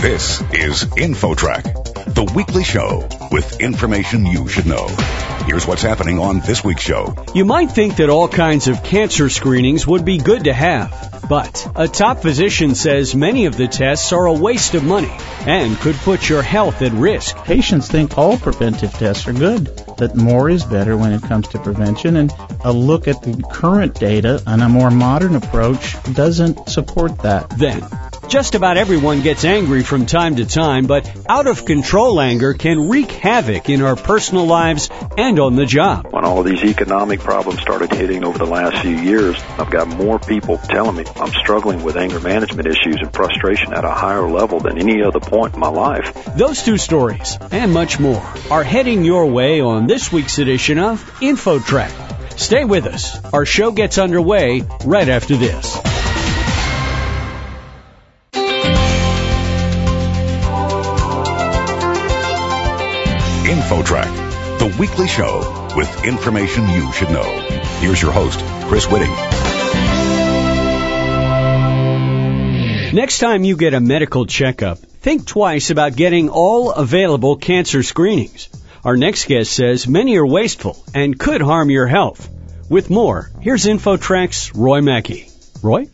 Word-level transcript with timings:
This 0.00 0.40
is 0.54 0.84
InfoTrack, 0.84 2.14
the 2.14 2.32
weekly 2.34 2.64
show 2.64 3.06
with 3.30 3.60
information 3.60 4.24
you 4.24 4.48
should 4.48 4.64
know. 4.64 4.86
Here's 5.44 5.66
what's 5.66 5.82
happening 5.82 6.18
on 6.18 6.40
this 6.40 6.64
week's 6.64 6.80
show. 6.80 7.14
You 7.34 7.44
might 7.44 7.72
think 7.72 7.96
that 7.96 8.08
all 8.08 8.26
kinds 8.26 8.66
of 8.66 8.82
cancer 8.82 9.28
screenings 9.28 9.86
would 9.86 10.06
be 10.06 10.16
good 10.16 10.44
to 10.44 10.54
have, 10.54 11.22
but 11.28 11.70
a 11.76 11.86
top 11.86 12.22
physician 12.22 12.74
says 12.74 13.14
many 13.14 13.44
of 13.44 13.58
the 13.58 13.68
tests 13.68 14.10
are 14.14 14.24
a 14.24 14.32
waste 14.32 14.72
of 14.72 14.84
money 14.84 15.14
and 15.40 15.76
could 15.76 15.96
put 15.96 16.30
your 16.30 16.40
health 16.40 16.80
at 16.80 16.92
risk. 16.92 17.36
Patients 17.44 17.86
think 17.86 18.16
all 18.16 18.38
preventive 18.38 18.94
tests 18.94 19.28
are 19.28 19.34
good, 19.34 19.66
that 19.98 20.16
more 20.16 20.48
is 20.48 20.64
better 20.64 20.96
when 20.96 21.12
it 21.12 21.22
comes 21.24 21.46
to 21.48 21.58
prevention, 21.58 22.16
and 22.16 22.32
a 22.64 22.72
look 22.72 23.06
at 23.06 23.22
the 23.22 23.44
current 23.52 24.00
data 24.00 24.42
and 24.46 24.62
a 24.62 24.68
more 24.70 24.90
modern 24.90 25.36
approach 25.36 26.02
doesn't 26.14 26.70
support 26.70 27.18
that. 27.18 27.50
Then, 27.50 27.82
just 28.30 28.54
about 28.54 28.76
everyone 28.76 29.22
gets 29.22 29.44
angry 29.44 29.82
from 29.82 30.06
time 30.06 30.36
to 30.36 30.46
time, 30.46 30.86
but 30.86 31.10
out 31.28 31.48
of 31.48 31.64
control 31.64 32.20
anger 32.20 32.54
can 32.54 32.88
wreak 32.88 33.10
havoc 33.10 33.68
in 33.68 33.82
our 33.82 33.96
personal 33.96 34.46
lives 34.46 34.88
and 35.18 35.40
on 35.40 35.56
the 35.56 35.66
job. 35.66 36.06
When 36.12 36.24
all 36.24 36.44
these 36.44 36.62
economic 36.62 37.18
problems 37.18 37.60
started 37.60 37.90
hitting 37.90 38.24
over 38.24 38.38
the 38.38 38.46
last 38.46 38.82
few 38.82 38.96
years, 38.96 39.36
I've 39.58 39.70
got 39.70 39.88
more 39.88 40.20
people 40.20 40.58
telling 40.58 40.94
me 40.94 41.04
I'm 41.16 41.32
struggling 41.32 41.82
with 41.82 41.96
anger 41.96 42.20
management 42.20 42.68
issues 42.68 42.98
and 43.00 43.12
frustration 43.12 43.74
at 43.74 43.84
a 43.84 43.90
higher 43.90 44.30
level 44.30 44.60
than 44.60 44.78
any 44.78 45.02
other 45.02 45.18
point 45.18 45.54
in 45.54 45.60
my 45.60 45.68
life. 45.68 46.36
Those 46.36 46.62
two 46.62 46.78
stories 46.78 47.36
and 47.50 47.72
much 47.72 47.98
more 47.98 48.22
are 48.48 48.62
heading 48.62 49.04
your 49.04 49.26
way 49.26 49.60
on 49.60 49.88
this 49.88 50.12
week's 50.12 50.38
edition 50.38 50.78
of 50.78 51.02
InfoTrack. 51.20 52.38
Stay 52.38 52.64
with 52.64 52.86
us. 52.86 53.22
Our 53.34 53.44
show 53.44 53.72
gets 53.72 53.98
underway 53.98 54.62
right 54.84 55.08
after 55.08 55.36
this. 55.36 55.89
InfoTrack, 63.50 64.60
the 64.60 64.76
weekly 64.78 65.08
show 65.08 65.72
with 65.74 66.04
information 66.04 66.68
you 66.68 66.92
should 66.92 67.10
know. 67.10 67.24
Here's 67.80 68.00
your 68.00 68.12
host, 68.12 68.38
Chris 68.68 68.86
Whitting. 68.86 69.10
Next 72.94 73.18
time 73.18 73.42
you 73.42 73.56
get 73.56 73.74
a 73.74 73.80
medical 73.80 74.24
checkup, 74.26 74.78
think 74.78 75.26
twice 75.26 75.70
about 75.70 75.96
getting 75.96 76.28
all 76.28 76.70
available 76.70 77.34
cancer 77.34 77.82
screenings. 77.82 78.48
Our 78.84 78.96
next 78.96 79.26
guest 79.26 79.52
says 79.52 79.88
many 79.88 80.16
are 80.18 80.26
wasteful 80.26 80.76
and 80.94 81.18
could 81.18 81.40
harm 81.40 81.70
your 81.70 81.88
health. 81.88 82.28
With 82.68 82.88
more, 82.88 83.32
here's 83.40 83.64
InfoTrack's 83.64 84.54
Roy 84.54 84.80
Mackey. 84.80 85.28
Roy? 85.60 85.88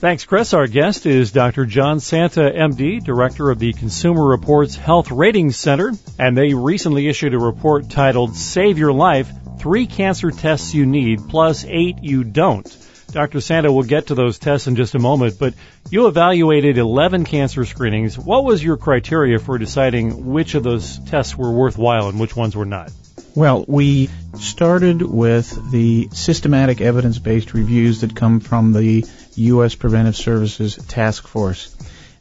Thanks, 0.00 0.24
Chris. 0.24 0.54
Our 0.54 0.66
guest 0.66 1.04
is 1.04 1.30
Dr. 1.30 1.66
John 1.66 2.00
Santa, 2.00 2.50
MD, 2.50 3.04
Director 3.04 3.50
of 3.50 3.58
the 3.58 3.74
Consumer 3.74 4.24
Reports 4.24 4.74
Health 4.74 5.10
Ratings 5.10 5.58
Center, 5.58 5.92
and 6.18 6.34
they 6.34 6.54
recently 6.54 7.06
issued 7.06 7.34
a 7.34 7.38
report 7.38 7.90
titled 7.90 8.34
Save 8.34 8.78
Your 8.78 8.94
Life 8.94 9.30
Three 9.58 9.86
Cancer 9.86 10.30
Tests 10.30 10.72
You 10.72 10.86
Need 10.86 11.28
Plus 11.28 11.66
Eight 11.68 11.98
You 12.00 12.24
Don't. 12.24 12.66
Dr. 13.12 13.42
Santa 13.42 13.70
will 13.70 13.82
get 13.82 14.06
to 14.06 14.14
those 14.14 14.38
tests 14.38 14.66
in 14.66 14.74
just 14.74 14.94
a 14.94 14.98
moment, 14.98 15.38
but 15.38 15.52
you 15.90 16.06
evaluated 16.06 16.78
11 16.78 17.24
cancer 17.24 17.66
screenings. 17.66 18.18
What 18.18 18.44
was 18.44 18.64
your 18.64 18.78
criteria 18.78 19.38
for 19.38 19.58
deciding 19.58 20.32
which 20.32 20.54
of 20.54 20.62
those 20.62 20.98
tests 21.10 21.36
were 21.36 21.52
worthwhile 21.52 22.08
and 22.08 22.18
which 22.18 22.34
ones 22.34 22.56
were 22.56 22.64
not? 22.64 22.90
Well, 23.34 23.64
we 23.68 24.10
started 24.40 25.02
with 25.02 25.70
the 25.70 26.08
systematic 26.12 26.80
evidence-based 26.80 27.54
reviews 27.54 28.00
that 28.00 28.16
come 28.16 28.40
from 28.40 28.72
the 28.72 29.06
U.S. 29.36 29.76
Preventive 29.76 30.16
Services 30.16 30.74
Task 30.88 31.28
Force. 31.28 31.74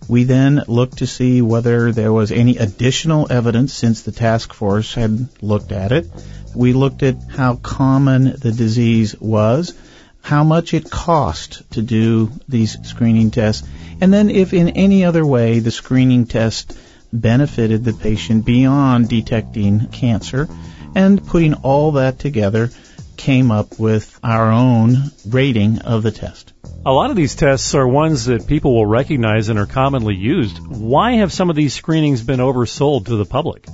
We 0.07 0.25
then 0.25 0.63
looked 0.67 0.99
to 0.99 1.07
see 1.07 1.41
whether 1.41 1.91
there 1.91 2.13
was 2.13 2.31
any 2.31 2.57
additional 2.57 3.27
evidence 3.31 3.73
since 3.73 4.03
the 4.03 4.11
task 4.11 4.53
force 4.53 4.93
had 4.93 5.27
looked 5.41 5.71
at 5.71 5.91
it. 5.91 6.07
We 6.55 6.73
looked 6.73 7.01
at 7.01 7.17
how 7.29 7.55
common 7.55 8.35
the 8.39 8.51
disease 8.51 9.19
was, 9.19 9.73
how 10.21 10.43
much 10.43 10.75
it 10.75 10.91
cost 10.91 11.63
to 11.71 11.81
do 11.81 12.31
these 12.47 12.77
screening 12.87 13.31
tests, 13.31 13.67
and 13.99 14.13
then 14.13 14.29
if 14.29 14.53
in 14.53 14.69
any 14.69 15.05
other 15.05 15.25
way 15.25 15.59
the 15.59 15.71
screening 15.71 16.27
test 16.27 16.77
benefited 17.11 17.83
the 17.83 17.93
patient 17.93 18.45
beyond 18.45 19.09
detecting 19.09 19.87
cancer, 19.87 20.47
and 20.95 21.25
putting 21.25 21.53
all 21.55 21.93
that 21.93 22.19
together 22.19 22.69
came 23.17 23.51
up 23.51 23.77
with 23.77 24.17
our 24.23 24.51
own 24.51 25.11
rating 25.27 25.79
of 25.79 26.03
the 26.03 26.11
test. 26.11 26.53
A 26.85 26.91
lot 26.91 27.09
of 27.09 27.17
these 27.17 27.35
tests 27.35 27.75
are 27.75 27.87
ones 27.87 28.25
that 28.25 28.47
people 28.47 28.73
will 28.73 28.85
recognize 28.85 29.49
and 29.49 29.59
are 29.59 29.65
commonly 29.65 30.15
used. 30.15 30.57
Why 30.65 31.13
have 31.13 31.33
some 31.33 31.49
of 31.49 31.55
these 31.55 31.73
screenings 31.73 32.23
been 32.23 32.39
oversold 32.39 33.07
to 33.07 33.17
the 33.17 33.25
public? 33.25 33.67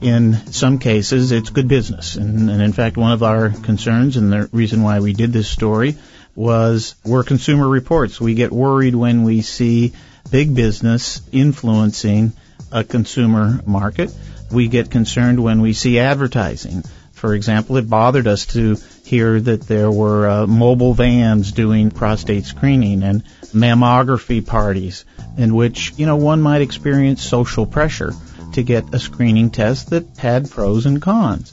In 0.00 0.34
some 0.52 0.78
cases, 0.78 1.30
it's 1.30 1.50
good 1.50 1.68
business. 1.68 2.16
And, 2.16 2.50
and 2.50 2.60
in 2.60 2.72
fact, 2.72 2.96
one 2.96 3.12
of 3.12 3.22
our 3.22 3.50
concerns 3.50 4.16
and 4.16 4.32
the 4.32 4.48
reason 4.52 4.82
why 4.82 4.98
we 5.00 5.12
did 5.12 5.32
this 5.32 5.48
story 5.48 5.96
was 6.34 6.94
we're 7.04 7.24
consumer 7.24 7.68
reports. 7.68 8.20
We 8.20 8.34
get 8.34 8.52
worried 8.52 8.94
when 8.94 9.22
we 9.22 9.42
see 9.42 9.92
big 10.30 10.54
business 10.54 11.22
influencing 11.32 12.32
a 12.72 12.84
consumer 12.84 13.60
market. 13.66 14.12
We 14.50 14.68
get 14.68 14.90
concerned 14.90 15.42
when 15.42 15.60
we 15.60 15.72
see 15.72 15.98
advertising. 15.98 16.84
For 17.12 17.34
example, 17.34 17.76
it 17.76 17.90
bothered 17.90 18.26
us 18.26 18.46
to 18.46 18.76
hear 19.04 19.40
that 19.40 19.62
there 19.62 19.90
were 19.90 20.28
uh, 20.28 20.46
mobile 20.46 20.94
vans 20.94 21.52
doing 21.52 21.90
prostate 21.90 22.44
screening 22.44 23.02
and 23.02 23.24
mammography 23.52 24.46
parties 24.46 25.04
in 25.36 25.54
which, 25.54 25.94
you 25.96 26.06
know, 26.06 26.16
one 26.16 26.40
might 26.40 26.60
experience 26.60 27.22
social 27.22 27.66
pressure 27.66 28.12
to 28.52 28.62
get 28.62 28.94
a 28.94 28.98
screening 28.98 29.50
test 29.50 29.90
that 29.90 30.06
had 30.16 30.50
pros 30.50 30.86
and 30.86 31.02
cons. 31.02 31.52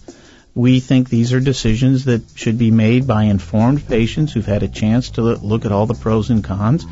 We 0.54 0.80
think 0.80 1.10
these 1.10 1.34
are 1.34 1.40
decisions 1.40 2.06
that 2.06 2.22
should 2.36 2.58
be 2.58 2.72
made 2.72 3.08
by 3.08 3.24
informed 3.24 3.88
patients 3.88 4.32
who've 4.32 4.46
had 4.46 4.64
a 4.64 4.70
chance 4.70 5.10
to 5.12 5.22
look 5.22 5.66
at 5.66 5.72
all 5.72 5.86
the 5.86 5.96
pros 5.96 6.30
and 6.30 6.44
cons 6.44 6.86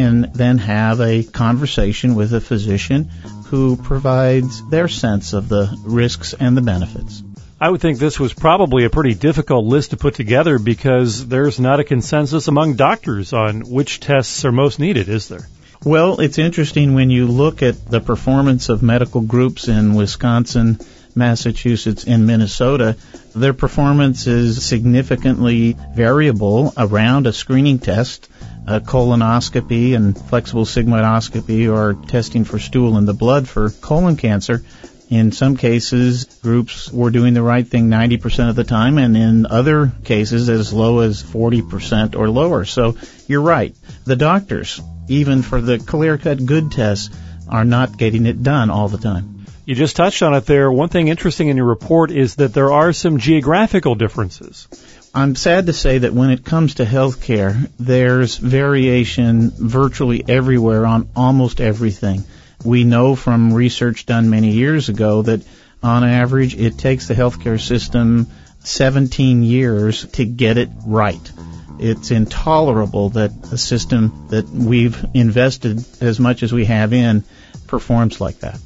and 0.00 0.32
then 0.34 0.58
have 0.58 1.00
a 1.00 1.22
conversation 1.22 2.14
with 2.14 2.32
a 2.32 2.40
physician 2.40 3.10
who 3.46 3.76
provides 3.76 4.68
their 4.70 4.88
sense 4.88 5.32
of 5.32 5.48
the 5.48 5.76
risks 5.84 6.34
and 6.34 6.56
the 6.56 6.62
benefits. 6.62 7.22
I 7.60 7.68
would 7.68 7.82
think 7.82 7.98
this 7.98 8.18
was 8.18 8.32
probably 8.32 8.84
a 8.84 8.90
pretty 8.90 9.14
difficult 9.14 9.66
list 9.66 9.90
to 9.90 9.98
put 9.98 10.14
together 10.14 10.58
because 10.58 11.26
there's 11.26 11.60
not 11.60 11.80
a 11.80 11.84
consensus 11.84 12.48
among 12.48 12.76
doctors 12.76 13.34
on 13.34 13.60
which 13.60 14.00
tests 14.00 14.46
are 14.46 14.52
most 14.52 14.78
needed, 14.78 15.10
is 15.10 15.28
there? 15.28 15.46
Well, 15.84 16.20
it's 16.20 16.38
interesting 16.38 16.94
when 16.94 17.10
you 17.10 17.26
look 17.26 17.62
at 17.62 17.86
the 17.86 18.00
performance 18.00 18.68
of 18.68 18.82
medical 18.82 19.20
groups 19.20 19.68
in 19.68 19.94
Wisconsin, 19.94 20.78
Massachusetts, 21.14 22.04
and 22.04 22.26
Minnesota, 22.26 22.96
their 23.34 23.54
performance 23.54 24.26
is 24.26 24.64
significantly 24.64 25.76
variable 25.94 26.72
around 26.76 27.26
a 27.26 27.32
screening 27.32 27.78
test. 27.78 28.28
A 28.70 28.80
colonoscopy 28.80 29.96
and 29.96 30.16
flexible 30.16 30.64
sigmoidoscopy 30.64 31.72
or 31.72 31.94
testing 32.06 32.44
for 32.44 32.58
stool 32.58 32.96
in 32.98 33.04
the 33.04 33.12
blood 33.12 33.48
for 33.48 33.70
colon 33.70 34.16
cancer 34.16 34.62
in 35.10 35.32
some 35.32 35.56
cases, 35.56 36.24
groups 36.40 36.90
were 36.90 37.10
doing 37.10 37.34
the 37.34 37.42
right 37.42 37.66
thing 37.66 37.88
90% 37.90 38.48
of 38.48 38.54
the 38.54 38.62
time, 38.62 38.96
and 38.96 39.16
in 39.16 39.44
other 39.44 39.90
cases, 40.04 40.48
as 40.48 40.72
low 40.72 41.00
as 41.00 41.20
40% 41.20 42.14
or 42.14 42.30
lower. 42.30 42.64
So 42.64 42.96
you're 43.26 43.42
right. 43.42 43.74
The 44.04 44.14
doctors, 44.14 44.80
even 45.08 45.42
for 45.42 45.60
the 45.60 45.78
clear 45.78 46.16
cut 46.16 46.46
good 46.46 46.70
tests, 46.70 47.10
are 47.48 47.64
not 47.64 47.98
getting 47.98 48.26
it 48.26 48.44
done 48.44 48.70
all 48.70 48.88
the 48.88 48.98
time. 48.98 49.46
You 49.66 49.74
just 49.74 49.96
touched 49.96 50.22
on 50.22 50.34
it 50.34 50.46
there. 50.46 50.70
One 50.70 50.88
thing 50.88 51.08
interesting 51.08 51.48
in 51.48 51.56
your 51.56 51.66
report 51.66 52.12
is 52.12 52.36
that 52.36 52.54
there 52.54 52.72
are 52.72 52.92
some 52.92 53.18
geographical 53.18 53.96
differences. 53.96 54.68
I'm 55.12 55.34
sad 55.34 55.66
to 55.66 55.72
say 55.72 55.98
that 55.98 56.14
when 56.14 56.30
it 56.30 56.44
comes 56.44 56.74
to 56.74 56.84
healthcare, 56.84 57.68
there's 57.80 58.36
variation 58.36 59.50
virtually 59.50 60.22
everywhere 60.28 60.86
on 60.86 61.08
almost 61.16 61.60
everything. 61.60 62.24
We 62.64 62.84
know 62.84 63.16
from 63.16 63.52
research 63.52 64.06
done 64.06 64.30
many 64.30 64.52
years 64.52 64.88
ago 64.88 65.22
that 65.22 65.42
on 65.82 66.04
average 66.04 66.54
it 66.54 66.78
takes 66.78 67.08
the 67.08 67.14
healthcare 67.14 67.60
system 67.60 68.28
17 68.60 69.42
years 69.42 70.06
to 70.12 70.24
get 70.24 70.58
it 70.58 70.68
right. 70.86 71.32
It's 71.80 72.12
intolerable 72.12 73.10
that 73.10 73.32
a 73.50 73.58
system 73.58 74.28
that 74.28 74.48
we've 74.48 75.04
invested 75.14 75.84
as 76.00 76.20
much 76.20 76.44
as 76.44 76.52
we 76.52 76.66
have 76.66 76.92
in 76.92 77.24
performs 77.66 78.20
like 78.20 78.40
that. 78.40 78.60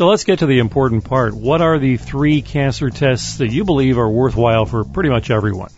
So 0.00 0.06
let's 0.06 0.24
get 0.24 0.38
to 0.38 0.46
the 0.46 0.60
important 0.60 1.04
part. 1.04 1.34
What 1.34 1.60
are 1.60 1.78
the 1.78 1.98
three 1.98 2.40
cancer 2.40 2.88
tests 2.88 3.36
that 3.36 3.50
you 3.50 3.64
believe 3.64 3.98
are 3.98 4.08
worthwhile 4.08 4.64
for 4.64 4.82
pretty 4.82 5.10
much 5.10 5.30
everyone? 5.30 5.68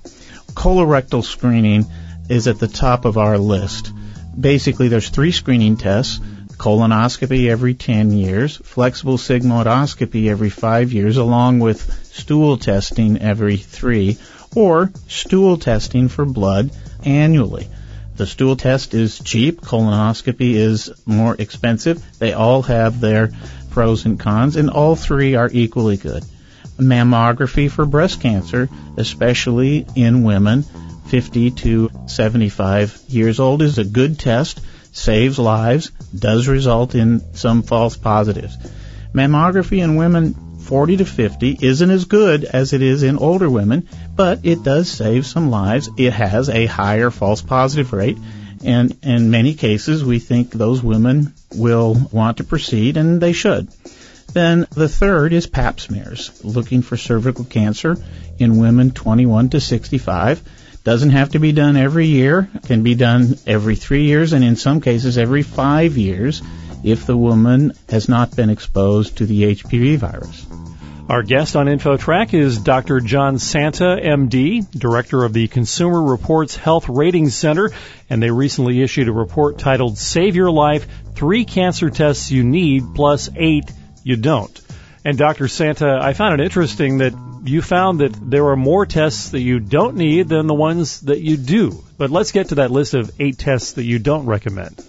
Colorectal 0.54 1.24
screening 1.24 1.86
is 2.28 2.46
at 2.46 2.60
the 2.60 2.68
top 2.68 3.04
of 3.04 3.18
our 3.18 3.36
list. 3.36 3.92
Basically, 4.38 4.86
there's 4.86 5.08
three 5.08 5.32
screening 5.32 5.76
tests 5.76 6.20
colonoscopy 6.50 7.50
every 7.50 7.74
10 7.74 8.12
years, 8.12 8.56
flexible 8.58 9.18
sigmoidoscopy 9.18 10.30
every 10.30 10.50
5 10.50 10.92
years, 10.92 11.16
along 11.16 11.58
with 11.58 11.82
stool 12.12 12.58
testing 12.58 13.20
every 13.20 13.56
3, 13.56 14.16
or 14.54 14.92
stool 15.08 15.56
testing 15.56 16.06
for 16.06 16.24
blood 16.24 16.70
annually. 17.04 17.66
The 18.14 18.26
stool 18.26 18.54
test 18.54 18.94
is 18.94 19.18
cheap. 19.18 19.62
Colonoscopy 19.62 20.52
is 20.52 20.92
more 21.06 21.34
expensive. 21.36 22.00
They 22.20 22.34
all 22.34 22.62
have 22.62 23.00
their 23.00 23.32
pros 23.72 24.04
and 24.04 24.20
cons, 24.20 24.56
and 24.56 24.70
all 24.70 24.94
three 24.94 25.34
are 25.34 25.50
equally 25.52 25.96
good. 25.96 26.24
Mammography 26.78 27.70
for 27.70 27.84
breast 27.84 28.20
cancer, 28.20 28.68
especially 28.96 29.86
in 29.94 30.22
women 30.22 30.62
50 31.06 31.50
to 31.50 31.90
75 32.06 33.00
years 33.08 33.40
old, 33.40 33.62
is 33.62 33.78
a 33.78 33.84
good 33.84 34.18
test, 34.18 34.60
saves 34.92 35.38
lives, 35.38 35.90
does 36.16 36.48
result 36.48 36.94
in 36.94 37.34
some 37.34 37.62
false 37.62 37.96
positives. 37.96 38.56
Mammography 39.12 39.82
in 39.82 39.96
women 39.96 40.34
40 40.60 40.98
to 40.98 41.04
50 41.04 41.58
isn't 41.60 41.90
as 41.90 42.04
good 42.04 42.44
as 42.44 42.72
it 42.72 42.82
is 42.82 43.02
in 43.02 43.18
older 43.18 43.50
women, 43.50 43.88
but 44.14 44.40
it 44.44 44.62
does 44.62 44.88
save 44.88 45.26
some 45.26 45.50
lives. 45.50 45.90
It 45.96 46.12
has 46.12 46.48
a 46.48 46.66
higher 46.66 47.10
false 47.10 47.42
positive 47.42 47.92
rate. 47.92 48.16
And 48.64 48.96
in 49.02 49.30
many 49.30 49.54
cases, 49.54 50.04
we 50.04 50.18
think 50.18 50.50
those 50.50 50.82
women 50.82 51.34
will 51.54 51.94
want 52.12 52.38
to 52.38 52.44
proceed, 52.44 52.96
and 52.96 53.20
they 53.20 53.32
should. 53.32 53.68
Then 54.32 54.66
the 54.70 54.88
third 54.88 55.32
is 55.32 55.46
pap 55.46 55.80
smears, 55.80 56.44
looking 56.44 56.82
for 56.82 56.96
cervical 56.96 57.44
cancer 57.44 57.96
in 58.38 58.58
women 58.58 58.92
21 58.92 59.50
to 59.50 59.60
65. 59.60 60.42
Doesn't 60.84 61.10
have 61.10 61.30
to 61.30 61.38
be 61.38 61.52
done 61.52 61.76
every 61.76 62.06
year, 62.06 62.48
can 62.64 62.82
be 62.82 62.94
done 62.94 63.36
every 63.46 63.76
three 63.76 64.04
years, 64.04 64.32
and 64.32 64.42
in 64.42 64.56
some 64.56 64.80
cases 64.80 65.18
every 65.18 65.42
five 65.42 65.96
years 65.96 66.42
if 66.82 67.06
the 67.06 67.16
woman 67.16 67.72
has 67.88 68.08
not 68.08 68.34
been 68.34 68.50
exposed 68.50 69.18
to 69.18 69.26
the 69.26 69.54
HPV 69.54 69.98
virus. 69.98 70.46
Our 71.12 71.22
guest 71.22 71.56
on 71.56 71.66
InfoTrack 71.66 72.32
is 72.32 72.56
Dr. 72.56 73.00
John 73.00 73.38
Santa, 73.38 73.98
MD, 74.02 74.66
Director 74.70 75.24
of 75.24 75.34
the 75.34 75.46
Consumer 75.46 76.02
Reports 76.02 76.56
Health 76.56 76.88
Ratings 76.88 77.34
Center, 77.34 77.70
and 78.08 78.22
they 78.22 78.30
recently 78.30 78.80
issued 78.80 79.08
a 79.08 79.12
report 79.12 79.58
titled 79.58 79.98
Save 79.98 80.36
Your 80.36 80.50
Life 80.50 80.86
Three 81.14 81.44
Cancer 81.44 81.90
Tests 81.90 82.30
You 82.30 82.44
Need 82.44 82.94
Plus 82.94 83.28
Eight 83.36 83.70
You 84.02 84.16
Don't. 84.16 84.58
And 85.04 85.18
Dr. 85.18 85.48
Santa, 85.48 85.98
I 86.00 86.14
found 86.14 86.40
it 86.40 86.44
interesting 86.44 86.96
that 86.98 87.12
you 87.44 87.60
found 87.60 88.00
that 88.00 88.14
there 88.30 88.46
are 88.46 88.56
more 88.56 88.86
tests 88.86 89.32
that 89.32 89.40
you 89.42 89.60
don't 89.60 89.96
need 89.96 90.30
than 90.30 90.46
the 90.46 90.54
ones 90.54 91.02
that 91.02 91.20
you 91.20 91.36
do. 91.36 91.84
But 91.98 92.10
let's 92.10 92.32
get 92.32 92.48
to 92.48 92.54
that 92.54 92.70
list 92.70 92.94
of 92.94 93.10
eight 93.20 93.36
tests 93.36 93.72
that 93.72 93.84
you 93.84 93.98
don't 93.98 94.24
recommend. 94.24 94.82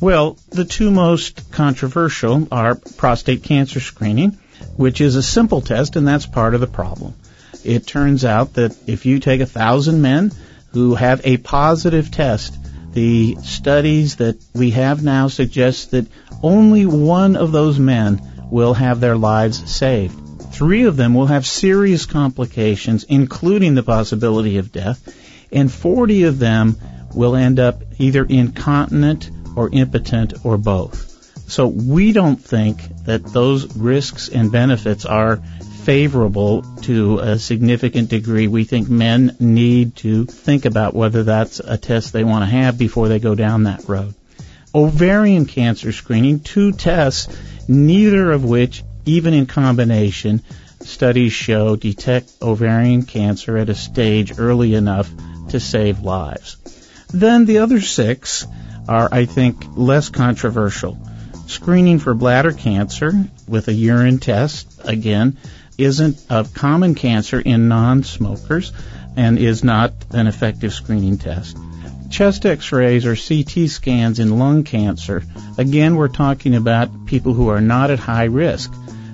Well, 0.00 0.38
the 0.48 0.64
two 0.64 0.90
most 0.90 1.52
controversial 1.52 2.48
are 2.50 2.74
prostate 2.74 3.42
cancer 3.42 3.80
screening 3.80 4.38
which 4.78 5.00
is 5.00 5.16
a 5.16 5.22
simple 5.22 5.60
test, 5.60 5.96
and 5.96 6.06
that's 6.06 6.24
part 6.24 6.54
of 6.54 6.60
the 6.60 6.66
problem. 6.68 7.12
It 7.64 7.84
turns 7.84 8.24
out 8.24 8.54
that 8.54 8.76
if 8.86 9.06
you 9.06 9.18
take 9.18 9.40
a 9.40 9.46
thousand 9.46 10.00
men 10.02 10.30
who 10.72 10.94
have 10.94 11.20
a 11.24 11.36
positive 11.36 12.12
test, 12.12 12.56
the 12.92 13.36
studies 13.42 14.16
that 14.16 14.36
we 14.54 14.70
have 14.70 15.02
now 15.02 15.26
suggest 15.26 15.90
that 15.90 16.06
only 16.44 16.86
one 16.86 17.34
of 17.34 17.50
those 17.50 17.76
men 17.80 18.22
will 18.52 18.72
have 18.74 19.00
their 19.00 19.16
lives 19.16 19.68
saved. 19.68 20.16
Three 20.52 20.84
of 20.84 20.96
them 20.96 21.12
will 21.12 21.26
have 21.26 21.44
serious 21.44 22.06
complications, 22.06 23.02
including 23.02 23.74
the 23.74 23.82
possibility 23.82 24.58
of 24.58 24.70
death, 24.70 25.12
and 25.50 25.72
40 25.72 26.22
of 26.22 26.38
them 26.38 26.76
will 27.14 27.34
end 27.34 27.58
up 27.58 27.82
either 27.98 28.24
incontinent 28.24 29.28
or 29.56 29.70
impotent 29.72 30.34
or 30.44 30.56
both. 30.56 31.07
So 31.48 31.66
we 31.66 32.12
don't 32.12 32.40
think 32.40 32.82
that 33.06 33.24
those 33.24 33.74
risks 33.74 34.28
and 34.28 34.52
benefits 34.52 35.06
are 35.06 35.40
favorable 35.82 36.62
to 36.82 37.18
a 37.20 37.38
significant 37.38 38.10
degree. 38.10 38.46
We 38.46 38.64
think 38.64 38.90
men 38.90 39.34
need 39.40 39.96
to 39.96 40.26
think 40.26 40.66
about 40.66 40.92
whether 40.94 41.22
that's 41.22 41.60
a 41.60 41.78
test 41.78 42.12
they 42.12 42.24
want 42.24 42.42
to 42.42 42.50
have 42.50 42.76
before 42.76 43.08
they 43.08 43.18
go 43.18 43.34
down 43.34 43.62
that 43.62 43.88
road. 43.88 44.14
Ovarian 44.74 45.46
cancer 45.46 45.90
screening, 45.92 46.40
two 46.40 46.72
tests, 46.72 47.34
neither 47.66 48.30
of 48.30 48.44
which, 48.44 48.84
even 49.06 49.32
in 49.32 49.46
combination, 49.46 50.42
studies 50.80 51.32
show 51.32 51.76
detect 51.76 52.30
ovarian 52.42 53.04
cancer 53.04 53.56
at 53.56 53.70
a 53.70 53.74
stage 53.74 54.38
early 54.38 54.74
enough 54.74 55.10
to 55.48 55.58
save 55.58 56.00
lives. 56.00 56.58
Then 57.08 57.46
the 57.46 57.58
other 57.60 57.80
six 57.80 58.46
are, 58.86 59.08
I 59.10 59.24
think, 59.24 59.64
less 59.74 60.10
controversial. 60.10 60.98
Screening 61.48 61.98
for 61.98 62.12
bladder 62.12 62.52
cancer 62.52 63.10
with 63.46 63.68
a 63.68 63.72
urine 63.72 64.18
test, 64.18 64.70
again, 64.84 65.38
isn't 65.78 66.22
a 66.28 66.44
common 66.44 66.94
cancer 66.94 67.40
in 67.40 67.68
non-smokers 67.68 68.70
and 69.16 69.38
is 69.38 69.64
not 69.64 69.94
an 70.10 70.26
effective 70.26 70.74
screening 70.74 71.16
test. 71.16 71.56
Chest 72.10 72.44
x-rays 72.44 73.06
or 73.06 73.16
CT 73.16 73.70
scans 73.70 74.18
in 74.18 74.38
lung 74.38 74.62
cancer, 74.62 75.22
again, 75.56 75.96
we're 75.96 76.08
talking 76.08 76.54
about 76.54 77.06
people 77.06 77.32
who 77.32 77.48
are 77.48 77.62
not 77.62 77.90
at 77.90 77.98
high 77.98 78.24
risk. 78.24 78.70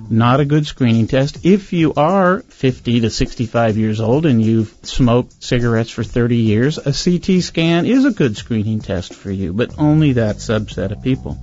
Not 0.09 0.41
a 0.41 0.45
good 0.45 0.67
screening 0.67 1.07
test. 1.07 1.45
If 1.45 1.71
you 1.71 1.93
are 1.93 2.41
50 2.41 2.99
to 2.99 3.09
65 3.09 3.77
years 3.77 4.01
old 4.01 4.25
and 4.25 4.43
you've 4.43 4.75
smoked 4.83 5.41
cigarettes 5.41 5.89
for 5.89 6.03
30 6.03 6.35
years, 6.35 6.77
a 6.79 6.91
CT 6.91 7.41
scan 7.41 7.85
is 7.85 8.03
a 8.03 8.11
good 8.11 8.35
screening 8.35 8.81
test 8.81 9.13
for 9.13 9.31
you, 9.31 9.53
but 9.53 9.79
only 9.79 10.13
that 10.13 10.35
subset 10.35 10.91
of 10.91 11.01
people 11.01 11.39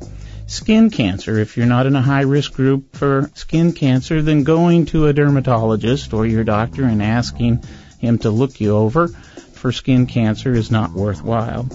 skin 0.46 0.90
cancer. 0.90 1.38
If 1.38 1.56
you're 1.56 1.66
not 1.66 1.86
in 1.86 1.96
a 1.96 2.02
high 2.02 2.22
risk 2.22 2.54
group 2.54 2.96
for 2.96 3.30
skin 3.34 3.72
cancer, 3.72 4.22
then 4.22 4.44
going 4.44 4.86
to 4.86 5.06
a 5.06 5.12
dermatologist 5.12 6.12
or 6.12 6.26
your 6.26 6.44
doctor 6.44 6.84
and 6.84 7.02
asking 7.02 7.64
him 7.98 8.18
to 8.18 8.30
look 8.30 8.60
you 8.60 8.76
over 8.76 9.08
for 9.08 9.72
skin 9.72 10.06
cancer 10.06 10.52
is 10.52 10.70
not 10.70 10.90
worthwhile. 10.90 11.68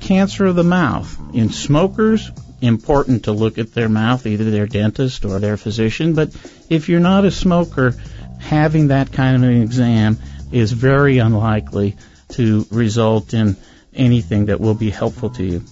Cancer 0.00 0.46
of 0.46 0.54
the 0.54 0.62
mouth. 0.62 1.18
In 1.34 1.50
smokers, 1.50 2.30
important 2.60 3.24
to 3.24 3.32
look 3.32 3.58
at 3.58 3.74
their 3.74 3.88
mouth, 3.88 4.26
either 4.26 4.50
their 4.50 4.66
dentist 4.66 5.24
or 5.24 5.40
their 5.40 5.56
physician, 5.56 6.14
but 6.14 6.30
if 6.70 6.88
you're 6.88 7.00
not 7.00 7.24
a 7.24 7.30
smoker, 7.30 7.94
having 8.38 8.88
that 8.88 9.12
kind 9.12 9.36
of 9.36 9.42
an 9.42 9.62
exam 9.62 10.18
is 10.52 10.70
very 10.70 11.18
unlikely 11.18 11.96
to 12.30 12.66
result 12.70 13.34
in 13.34 13.56
anything 13.92 14.46
that 14.46 14.60
will 14.60 14.74
be 14.74 14.90
helpful 14.90 15.30
to 15.30 15.42
you. 15.44 15.62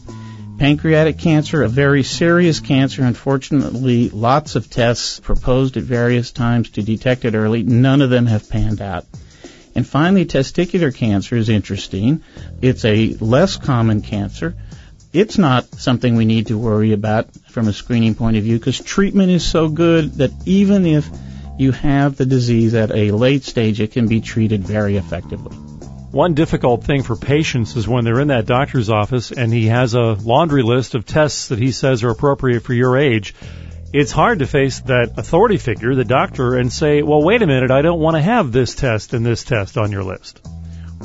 Pancreatic 0.63 1.19
cancer, 1.19 1.65
a 1.65 1.69
very 1.69 2.05
serious 2.05 2.61
cancer. 2.61 3.03
Unfortunately, 3.03 4.11
lots 4.11 4.55
of 4.55 4.71
tests 4.71 5.19
proposed 5.19 5.77
at 5.77 5.83
various 5.83 6.31
times 6.31 6.71
to 6.71 6.83
detect 6.85 7.25
it 7.25 7.35
early. 7.35 7.65
None 7.65 8.01
of 8.01 8.11
them 8.11 8.27
have 8.27 8.49
panned 8.49 8.81
out. 8.81 9.05
And 9.75 9.85
finally, 9.85 10.25
testicular 10.25 10.95
cancer 10.95 11.35
is 11.35 11.49
interesting. 11.49 12.23
It's 12.61 12.85
a 12.85 13.09
less 13.15 13.57
common 13.57 14.03
cancer. 14.03 14.55
It's 15.13 15.37
not 15.37 15.67
something 15.81 16.15
we 16.15 16.27
need 16.27 16.47
to 16.47 16.57
worry 16.57 16.93
about 16.93 17.35
from 17.51 17.67
a 17.67 17.73
screening 17.73 18.15
point 18.15 18.37
of 18.37 18.45
view 18.45 18.57
because 18.57 18.79
treatment 18.79 19.33
is 19.33 19.45
so 19.45 19.69
good 19.69 20.13
that 20.19 20.31
even 20.47 20.87
if 20.87 21.11
you 21.59 21.73
have 21.73 22.17
the 22.17 22.25
disease 22.25 22.73
at 22.75 22.93
a 22.93 23.11
late 23.11 23.43
stage, 23.43 23.81
it 23.81 23.91
can 23.91 24.07
be 24.07 24.21
treated 24.21 24.63
very 24.63 24.97
effectively. 24.97 25.72
One 26.13 26.35
difficult 26.35 26.85
thing 26.85 27.05
for 27.05 27.17
patients 27.17 27.75
is 27.75 27.89
when 27.89 28.05
they're 28.05 28.21
in 28.21 28.29
that 28.29 28.45
doctor's 28.45 28.91
office 28.91 29.33
and 29.33 29.51
he 29.51 29.69
has 29.69 29.95
a 29.95 30.13
laundry 30.13 30.63
list 30.63 30.95
of 30.95 31.07
tests 31.07 31.49
that 31.49 31.59
he 31.59 31.73
says 31.73 32.05
are 32.05 32.11
appropriate 32.11 32.65
for 32.65 32.75
your 32.75 32.99
age. 32.99 33.35
It's 33.95 34.13
hard 34.13 34.41
to 34.41 34.47
face 34.47 34.81
that 34.81 35.15
authority 35.17 35.57
figure, 35.57 35.95
the 35.95 36.05
doctor, 36.05 36.55
and 36.57 36.71
say, 36.71 37.01
well, 37.01 37.23
wait 37.23 37.41
a 37.41 37.47
minute, 37.47 37.71
I 37.71 37.81
don't 37.81 37.99
want 37.99 38.17
to 38.17 38.21
have 38.21 38.53
this 38.53 38.75
test 38.75 39.15
and 39.15 39.25
this 39.25 39.43
test 39.43 39.79
on 39.79 39.91
your 39.91 40.05
list. 40.05 40.47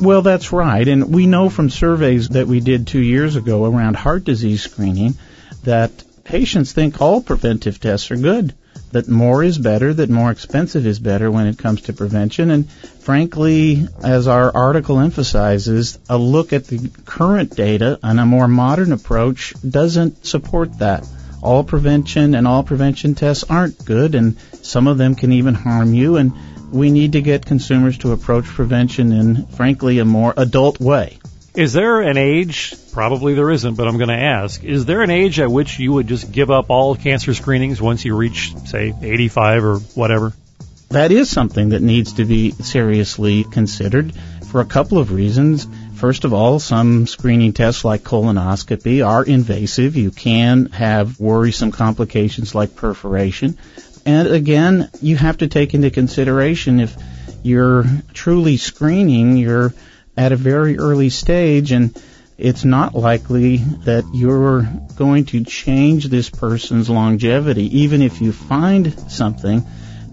Well, 0.02 0.24
that's 0.24 0.52
right. 0.52 0.86
And 0.86 1.14
we 1.16 1.26
know 1.26 1.50
from 1.50 1.70
surveys 1.70 2.28
that 2.30 2.48
we 2.48 2.60
did 2.60 2.86
two 2.86 3.02
years 3.02 3.38
ago 3.38 3.64
around 3.64 3.96
heart 3.96 4.26
disease 4.26 4.64
screening 4.64 5.16
that 5.64 6.04
patients 6.26 6.74
think 6.74 7.00
all 7.00 7.22
preventive 7.22 7.80
tests 7.80 8.12
are 8.12 8.18
good 8.18 8.54
that 8.98 9.08
more 9.08 9.44
is 9.44 9.60
better, 9.60 9.94
that 9.94 10.10
more 10.10 10.32
expensive 10.32 10.88
is 10.88 10.98
better 10.98 11.30
when 11.30 11.46
it 11.46 11.60
comes 11.60 11.82
to 11.82 11.94
prevention. 11.94 12.50
And 12.50 12.68
frankly, 12.72 13.88
as 14.04 14.28
our 14.28 14.52
article 14.56 15.00
emphasizes, 15.00 16.00
a 16.10 16.18
look 16.18 16.52
at 16.52 16.66
the 16.66 16.90
current 17.06 17.56
data 17.56 18.00
and 18.02 18.20
a 18.20 18.26
more 18.26 18.48
modern 18.48 18.92
approach 18.92 19.54
doesn't 19.62 20.26
support 20.26 20.80
that. 20.80 21.08
All 21.44 21.64
prevention 21.64 22.34
and 22.34 22.48
all 22.48 22.64
prevention 22.64 23.14
tests 23.14 23.44
aren't 23.44 23.86
good, 23.86 24.16
and 24.16 24.40
some 24.64 24.88
of 24.88 24.98
them 24.98 25.14
can 25.14 25.32
even 25.32 25.54
harm 25.54 25.94
you. 25.94 26.18
And 26.18 26.34
we 26.72 26.90
need 26.90 27.12
to 27.12 27.22
get 27.22 27.46
consumers 27.46 28.00
to 28.00 28.14
approach 28.14 28.46
prevention 28.46 29.12
in, 29.12 29.46
frankly, 29.46 30.00
a 30.00 30.06
more 30.06 30.34
adult 30.36 30.80
way. 30.80 31.20
Is 31.58 31.74
there 31.74 32.02
an 32.02 32.18
age? 32.18 32.76
Probably 32.92 33.34
there 33.34 33.50
isn't, 33.50 33.74
but 33.74 33.88
I'm 33.88 33.98
going 33.98 34.10
to 34.10 34.16
ask. 34.16 34.64
Is 34.64 34.86
there 34.86 35.02
an 35.02 35.10
age 35.10 35.40
at 35.40 35.50
which 35.50 35.80
you 35.80 35.92
would 35.92 36.06
just 36.06 36.32
give 36.32 36.52
up 36.52 36.70
all 36.70 36.96
cancer 36.96 37.34
screenings 37.34 37.82
once 37.82 38.06
you 38.06 38.16
reach, 38.16 38.56
say, 38.66 38.94
85 39.02 39.64
or 39.64 39.78
whatever? 39.96 40.34
That 40.90 41.12
is 41.12 41.32
something 41.32 41.70
that 41.70 41.82
needs 41.82 42.14
to 42.14 42.26
be 42.26 42.52
seriously 42.52 43.44
considered 43.44 44.14
for 44.52 44.62
a 44.62 44.66
couple 44.66 45.00
of 45.00 45.12
reasons. 45.12 45.68
First 45.96 46.26
of 46.26 46.34
all, 46.34 46.60
some 46.60 47.08
screening 47.08 47.54
tests 47.54 47.84
like 47.84 48.04
colonoscopy 48.04 49.04
are 49.04 49.24
invasive. 49.24 49.96
You 49.96 50.12
can 50.12 50.68
have 50.68 51.20
worrisome 51.20 51.72
complications 51.72 52.54
like 52.54 52.76
perforation. 52.76 53.58
And 54.06 54.28
again, 54.28 54.92
you 55.02 55.18
have 55.18 55.40
to 55.40 55.48
take 55.48 55.74
into 55.74 55.90
consideration 55.90 56.80
if 56.80 56.96
you're 57.42 57.84
truly 58.14 58.58
screening, 58.58 59.38
you're 59.38 59.74
at 60.18 60.32
a 60.32 60.36
very 60.36 60.78
early 60.78 61.10
stage 61.10 61.72
and 61.72 61.96
it's 62.38 62.64
not 62.64 62.94
likely 62.94 63.58
that 63.58 64.04
you're 64.14 64.62
going 64.96 65.26
to 65.26 65.44
change 65.44 66.06
this 66.06 66.30
person's 66.30 66.90
longevity, 66.90 67.80
even 67.80 68.02
if 68.02 68.22
you 68.22 68.32
find 68.32 69.12
something, 69.12 69.66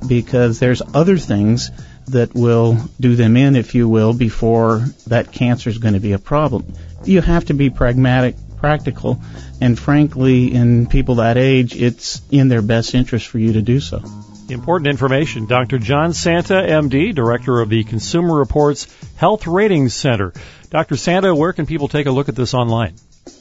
because 0.06 0.58
there's 0.58 0.80
other 0.94 1.18
things 1.18 1.70
that 2.06 2.34
will 2.34 2.78
do 2.99 3.14
them 3.14 3.37
in, 3.37 3.56
if 3.56 3.75
you 3.75 3.88
will, 3.88 4.14
before 4.14 4.84
that 5.06 5.32
cancer 5.32 5.68
is 5.68 5.78
going 5.78 5.94
to 5.94 6.00
be 6.00 6.12
a 6.12 6.18
problem. 6.18 6.75
You 7.04 7.20
have 7.20 7.46
to 7.46 7.54
be 7.54 7.68
pragmatic, 7.68 8.37
practical, 8.56 9.20
and 9.61 9.78
frankly, 9.78 10.52
in 10.54 10.87
people 10.87 11.16
that 11.16 11.37
age, 11.37 11.76
it's 11.76 12.23
in 12.30 12.49
their 12.49 12.62
best 12.62 12.94
interest 12.94 13.26
for 13.26 13.38
you 13.38 13.54
to 13.54 13.62
do 13.62 13.80
so. 13.80 14.02
Important 14.48 14.88
information. 14.88 15.46
Dr. 15.46 15.78
John 15.78 16.12
Santa, 16.12 16.54
MD, 16.54 17.14
Director 17.14 17.60
of 17.60 17.68
the 17.70 17.84
Consumer 17.84 18.36
Reports 18.36 18.86
Health 19.16 19.46
Ratings 19.46 19.94
Center. 19.94 20.32
Dr. 20.70 20.96
Santa, 20.96 21.34
where 21.34 21.52
can 21.52 21.66
people 21.66 21.88
take 21.88 22.06
a 22.06 22.10
look 22.10 22.28
at 22.28 22.36
this 22.36 22.52
online? 22.52 22.94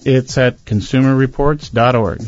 It's 0.05 0.37
at 0.37 0.63
consumerreports.org. 0.65 2.19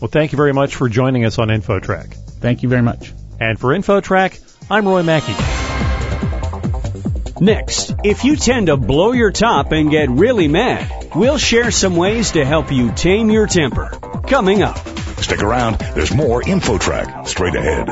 Well, 0.00 0.08
thank 0.08 0.32
you 0.32 0.36
very 0.36 0.52
much 0.52 0.74
for 0.74 0.88
joining 0.88 1.24
us 1.24 1.38
on 1.38 1.48
InfoTrack. 1.48 2.14
Thank 2.14 2.62
you 2.62 2.68
very 2.68 2.82
much. 2.82 3.12
And 3.38 3.58
for 3.58 3.68
InfoTrack, 3.68 4.40
I'm 4.70 4.86
Roy 4.86 5.02
Mackey. 5.02 5.34
Next, 7.40 7.94
if 8.04 8.24
you 8.24 8.36
tend 8.36 8.66
to 8.66 8.76
blow 8.76 9.12
your 9.12 9.30
top 9.32 9.72
and 9.72 9.90
get 9.90 10.08
really 10.08 10.48
mad, 10.48 11.10
we'll 11.14 11.38
share 11.38 11.70
some 11.70 11.96
ways 11.96 12.32
to 12.32 12.44
help 12.44 12.72
you 12.72 12.92
tame 12.92 13.30
your 13.30 13.46
temper. 13.46 13.90
Coming 14.26 14.62
up. 14.62 14.78
Stick 15.18 15.42
around. 15.42 15.78
There's 15.94 16.14
more 16.14 16.42
InfoTrack 16.42 17.26
straight 17.26 17.54
ahead. 17.54 17.88